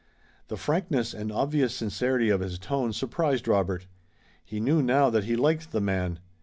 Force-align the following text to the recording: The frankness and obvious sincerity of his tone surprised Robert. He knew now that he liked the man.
The 0.47 0.57
frankness 0.57 1.13
and 1.13 1.31
obvious 1.31 1.75
sincerity 1.75 2.29
of 2.29 2.39
his 2.39 2.57
tone 2.57 2.91
surprised 2.91 3.47
Robert. 3.47 3.85
He 4.43 4.59
knew 4.59 4.81
now 4.81 5.11
that 5.11 5.25
he 5.25 5.35
liked 5.35 5.71
the 5.71 5.79
man. 5.79 6.17